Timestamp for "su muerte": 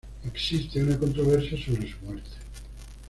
1.87-2.31